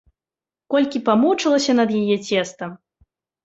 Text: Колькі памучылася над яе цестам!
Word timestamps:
Колькі 0.75 1.03
памучылася 1.11 1.77
над 1.83 1.95
яе 2.03 2.17
цестам! 2.27 2.69